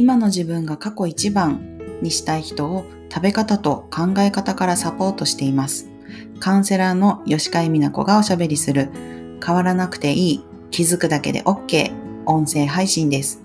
[0.00, 5.90] 今の自分が過去一番にしたい人を食べ方と考え方からサポートしています。
[6.38, 8.88] カウンセラーの吉川美奈子がおしゃべりする
[9.44, 11.92] 変わらなくていい気づくだけで OK
[12.24, 13.42] 音声配信です。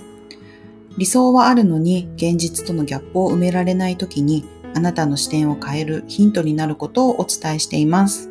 [0.97, 8.29] 理想はあるのに現実とのギャップを埋められない時にあなたの視点を変えるヒントになることをお伝えしています。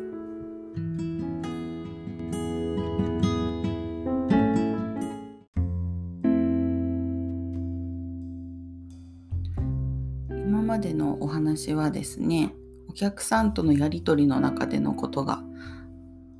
[10.65, 12.53] までのお話はですね
[12.89, 15.43] お客さんとのやり取りの中でのことが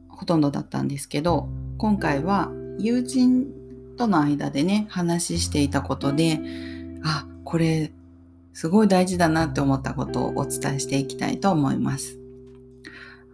[0.09, 1.47] ほとんどだったんですけど
[1.77, 3.47] 今回は友人
[3.97, 6.39] との間でね話していたことで
[7.03, 7.91] あこれ
[8.55, 12.17] すごい大事だなって思ったことをお伝えしていきたいと思います。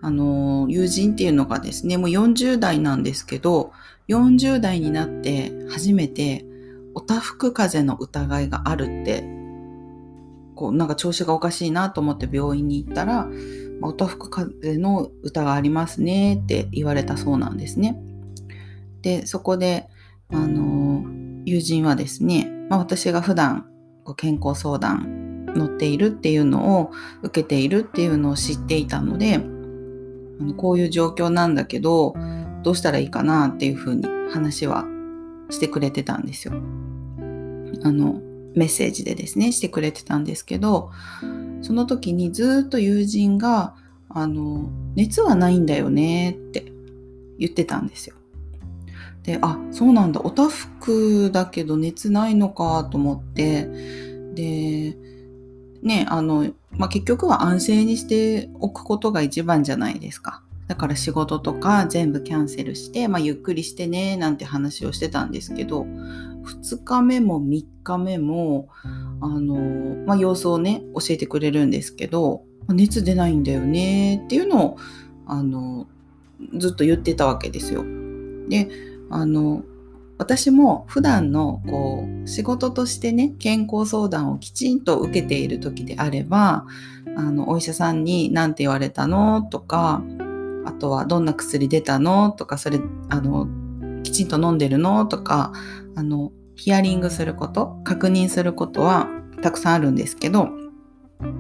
[0.01, 3.71] あの、友人っていうのがですね、もう40代なんですけど、
[4.07, 6.43] 40代になって初めて、
[6.95, 9.23] おたふく風邪の疑いがあるって、
[10.61, 13.27] こう、なんか調子がおかしいなと思って病院に行ったら、
[13.81, 17.99] おたふく風邪の疑いありますねって言われたそうなんですね。
[19.01, 19.89] で、そこで、
[20.29, 21.03] あの、
[21.45, 23.65] 友人はですね、まあ、私が普段
[24.03, 26.91] こう健康相談乗っているっていうのを
[27.23, 29.41] 受けているっていうのを知っていたので
[30.57, 32.13] こういう状況なんだけど
[32.63, 34.85] どうしたらいいかなっていうふうに話は
[35.49, 36.53] してくれてたんですよ。
[37.83, 38.21] あの
[38.55, 40.91] メッセージでですねしてくれてたんですけど
[41.61, 43.75] その時にずっと友人が
[44.09, 46.71] あの熱はないんだよねって
[47.39, 48.15] 言ってたんですよ。
[49.23, 50.21] で、あ、そうなんだ。
[50.21, 53.67] おたふくだけど熱ないのかと思って、
[54.33, 54.97] で、
[55.83, 60.43] ね、あの、まあ、結局は安静にしておくことが一番じゃないですか。
[60.67, 68.69] だから仕事とか全部キャンセルして、まあ、ゆっくりしてね、なんて話をしてたんですけど、2日目も3日目も、
[69.21, 69.55] あの、
[70.05, 74.77] まあ、様子をね、教えてくれるんですけど、熱出ないんだよねっていうのを、
[75.25, 75.87] あの、
[76.57, 77.83] ずっと言ってたわけですよ。
[78.49, 78.69] で、
[79.13, 79.63] あの
[80.17, 86.65] 私も普段のこう仕事としてね健康相談をきちんと受けている時であれば
[87.17, 89.41] あのお医者さんに何て言われたの？
[89.41, 90.01] とか
[90.65, 92.31] あとはどんな薬出たの？
[92.31, 92.79] とかそれ
[93.09, 93.47] あの
[94.03, 95.05] きちんと飲んでるの？
[95.05, 95.51] とか
[95.95, 99.09] あのヒアリングすること確認することは
[99.41, 100.49] たくさんあるんですけど、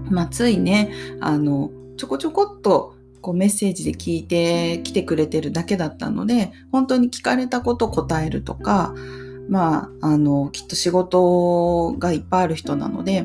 [0.09, 8.95] まあ、ついねあのちょこちょこっとこうメッセージで聞いてきてくれてるだけだったので、本当に聞かれたこと答えるとか、
[9.47, 13.19] まあ、あの、きっと仕事がいっぱいある人なので、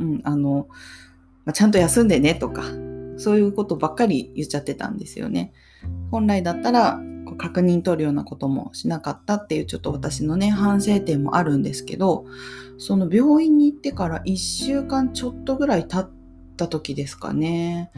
[0.00, 0.68] うん、あの、
[1.46, 2.62] まあ、ちゃんと休んでねとか、
[3.16, 5.54] そういうことばっかり言っちゃってたんですよね。
[6.10, 7.00] 本来だったら、
[7.40, 12.26] 確認取るようなこともしなかったっていうちょっと私のね、反省点もあるんですけど、
[12.76, 16.10] その病院に行ってから1週間ちょっとぐらい経っ
[16.58, 17.92] た時ですかね。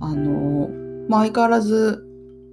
[0.00, 0.70] あの、
[1.06, 2.02] まあ、相変わらず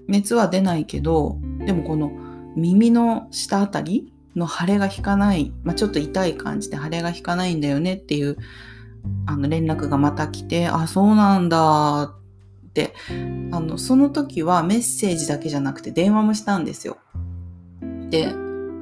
[0.09, 2.11] 熱は出ないけど、でもこの
[2.57, 8.35] 耳の下あたりの腫れが引かない、まあ、ちょっと痛い感じで腫れが引かないんだよねっていう
[9.25, 12.13] あの連絡がまた来て、あ、そうなんだ
[13.51, 16.97] あの、その時はメッセージだけじゃなくて電話もしたんですよ。
[18.09, 18.33] で、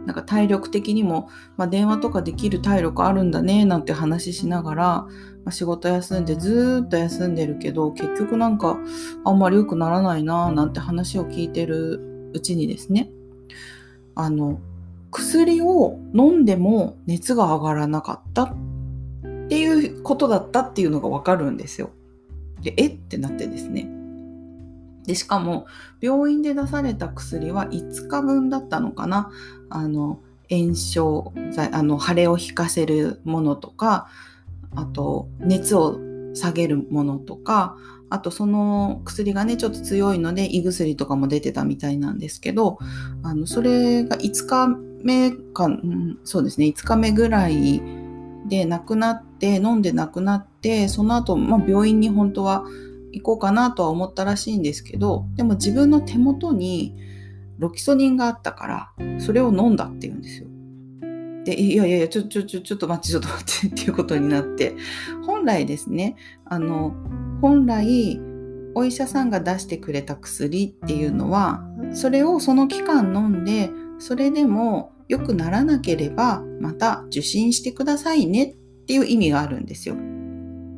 [0.05, 5.09] なんか体力的にも、まあ、電話とかできる体力あるんだねなんて話しながら、ま
[5.45, 8.77] あ、仕事休んでずっと休んでるけど結局なんか
[9.23, 13.09] あんまり良くならないななんて話を聞いてるうちにですね
[14.15, 14.59] あの
[15.11, 18.55] 薬を飲んでも熱が上がらなかったっ
[19.47, 21.91] ていうことだったっていうのがわかるんですよ。
[22.63, 22.87] でえ？
[22.87, 23.87] ってなってですね。
[25.05, 25.67] でしかも
[25.99, 29.31] 病院で出された薬は5日分だったのかな？
[29.69, 30.19] あの
[30.49, 31.33] 炎症
[31.71, 34.07] あの腫れを引かせるものとか
[34.75, 35.99] あと熱を
[36.35, 37.77] 下げるものとか
[38.09, 42.77] あとその薬がねちょっと強いので胃薬とかも出てたみたいなんですけど
[43.23, 44.67] あのそれが5日
[45.03, 47.81] 目か、ん、そうですね5日目ぐらい
[48.47, 52.65] で亡くなって飲んで亡くなってその後、まあ、病院に本当は
[53.11, 56.95] 行こうかなとは思ったらしいんですけどでも自分の手元に
[57.59, 58.67] ロキソニンがあったか
[58.97, 60.47] らそれを飲んだっていうんですよ。
[61.43, 64.75] で、いやいやいや、ちょ、ちょ、ちょ、ちょっと待って、ちょっと待って っていうことになって、
[65.25, 66.93] 本来ですね、あの、
[67.41, 68.19] 本来、
[68.75, 78.55] お医者さんが出してくれた薬っていうのは、それをその期間飲んで、それでも良くならなければ、また受診してくださいねっ
[78.85, 79.95] ていう意味があるんですよ。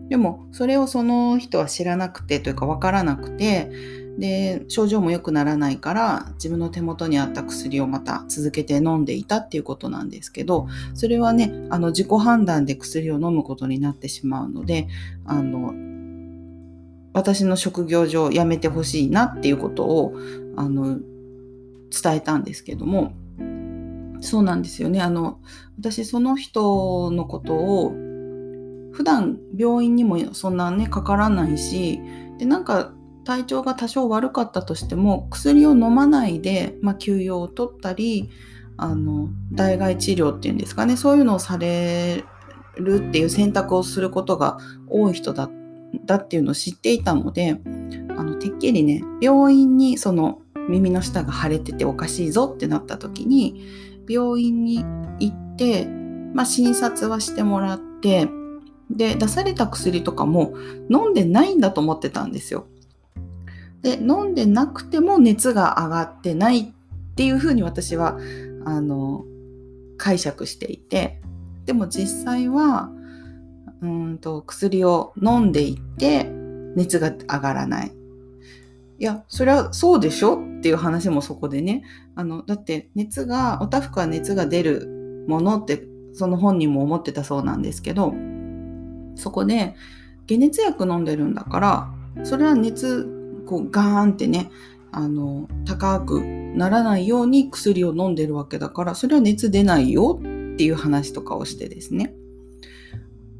[0.10, 3.72] でも、それをその人は知らなくてというか分からなくて、
[4.18, 14.88] で症状も良くならないから自分の手元にあった薬をまた続けて飲んでいたっていうことなんですけどそれはねあの自己判断で薬を飲むことになってしまうので
[15.25, 15.74] あの
[17.13, 20.13] 私の職業上やめてほしいなっていうことを
[20.56, 21.00] あの
[21.89, 23.13] 伝えたんですけども
[24.25, 25.01] そうなんですよね。
[25.01, 25.39] あの
[25.77, 27.94] 私その人のことを
[28.92, 32.00] 普段病院にもそんなねかからないし
[32.38, 32.94] でなんか
[33.25, 38.30] 体調が多少悪かったとしても薬を飲まないで、まあ、休養を取ったり
[38.77, 42.24] あの代替治療っていうんですかねそういうのをされ
[42.75, 44.57] るっていう選択をすることが
[44.88, 45.50] 多い人だ
[46.06, 47.60] だっていうのを知っていたので
[48.18, 53.66] あのてっきりね病院にその耳の下が腫れてておかしいぞってなった時に
[54.07, 54.84] 病院に
[55.19, 55.86] 行って、
[56.34, 58.30] まあ、診察はしてもらって
[58.90, 60.54] で出された薬とかも
[60.90, 62.68] 飲んでないんだと思ってたんですよ。
[63.81, 66.66] で飲んでなくても熱が上がってないっ
[67.16, 68.18] ていうふうに私は
[68.66, 69.25] あの
[69.98, 71.22] 解釈していて
[71.66, 72.90] でも実際は
[73.81, 76.25] うんと薬を飲んでいって
[76.75, 77.92] 熱が上がらない。
[78.98, 81.83] いやそれはそうでしょっていう話もそこでね。
[82.15, 85.83] あのだって熱がおたふくは熱が出るものって
[86.13, 88.15] その本人も思ってたそうなんですけど
[89.15, 89.75] そこで
[90.27, 93.06] 解熱薬飲んでるんだからそれは熱
[93.45, 94.50] こうガーンってね
[94.91, 102.15] あの高くならないように薬を飲んでるわけだからそれは熱出ないよっていう話とかをしてですね。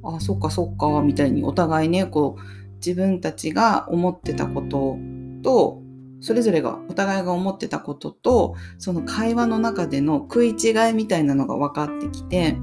[0.04, 2.42] あそっかそっかみたいにお互いねこう
[2.76, 5.00] 自分たちが思ってたこと
[5.42, 5.85] と
[6.26, 12.58] それぞれがお互いが思ってたこととその会話の中での食い違いみたいなのが分かってきて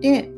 [0.00, 0.30] で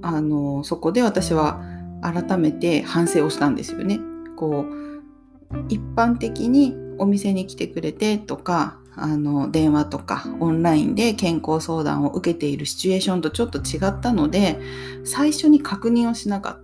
[0.00, 1.60] あのそこで私は
[2.02, 3.98] 改めて反省をしたんですよね。
[4.36, 14.60] こう一般的にお店に来てくれてとかあの電話とかオンラインで健康相談を受けているシチュエーションとちょっと違ったので
[15.02, 16.63] 最初に確認をしなかっ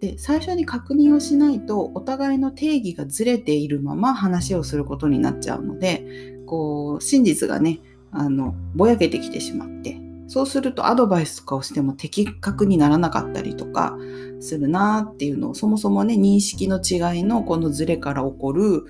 [0.00, 7.80] で最初に確認をしないとお互いの定義がずれているまま話をすることになっちゃうのでこう真実がね
[8.10, 13.96] あのぼやけてきてしまってそうするとアドバイスとかをしても的確にならなかったりとか
[14.40, 18.84] するなっていうのをそもそもね認識の違いのこのズレから起こる、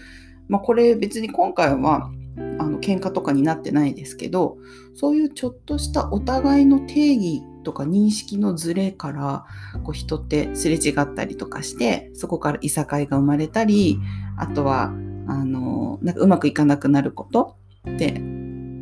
[0.49, 4.59] まあ、これ別に今回はあの喧嘩とかになってないですけど
[4.95, 9.47] そういうちょっとしたお互いの定義とか認識のズレから
[9.83, 13.99] こう人ってすれ違ったりとかしてそこからいさかいが生まれたり
[14.37, 14.93] あとは
[15.27, 17.57] あのなんかうまくいかなくなること
[17.91, 18.23] って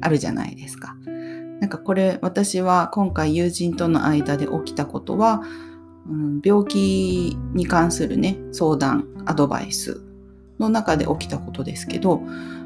[0.02, 0.96] あるじゃないですか。
[1.60, 5.42] なんかこれ私は今回友人との間で起きたことは、
[6.08, 10.02] うん、病気に関するね相談アドバイス
[10.58, 12.20] の中で起きたことですけど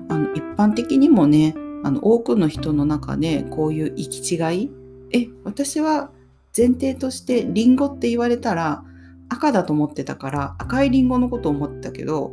[0.08, 1.54] あの一般的にもね
[1.84, 4.70] あの多くの人の中でこういう行き違い
[5.12, 6.10] え私は
[6.56, 8.82] 前提としてリンゴって言われたら
[9.28, 12.32] 赤だと思ってたから赤いリンゴのことを思ったけど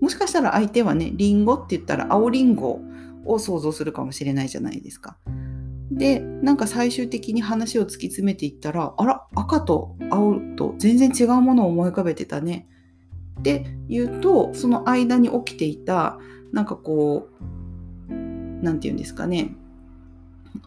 [0.00, 2.80] もしかしたら相手はねリンゴって言ったら青リンゴ
[3.24, 5.18] を想像するかもしれないじゃないですか。
[5.90, 12.68] でなんか最終的に話を突き詰めていったらあら赤と青と全然違うものを思い浮かべてたね
[13.40, 16.18] って言うとその間に起きていた
[16.52, 17.28] なんかこ
[18.08, 18.14] う
[18.62, 19.56] 何て言うんですかね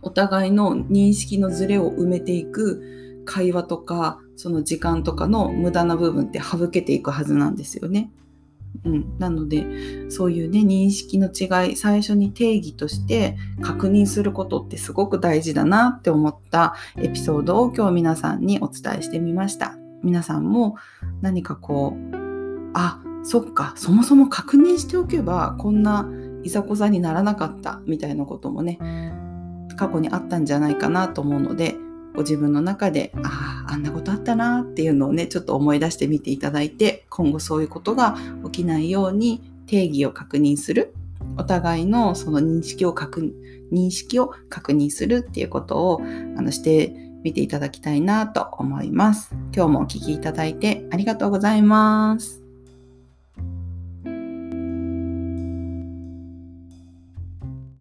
[0.01, 8.11] お互いの認識のズレを埋めていく会話とかその時間とかの無駄な部分って省けていくはずなんですよね。
[8.85, 20.75] うん、なのでそういうね認識の違い最初に定義として確認することってすごく大事だなって思ったエピソードを今日皆さんにお伝えしてみました皆さんも
[21.21, 22.15] 何かこう
[22.73, 26.09] あそっかそもそも確認しておけばこんな
[26.43, 28.79] いざこざにならなかったみたいなこともね
[29.75, 31.75] 過去にあったんじゃないかなと思うので
[32.15, 38.15] ご自分の中であああんなことあったなっていうのをねちょっと思い出してみていただいて今後そういうことが
[38.45, 40.93] 起きないように定義を確認する
[41.37, 43.33] お互いのその認識を確
[43.71, 46.01] 認識を確認するっていうことを
[46.37, 49.33] あのしてみていただきたいなと思います。
[49.55, 52.42] 今日もお聴きいただいてありがとうございます。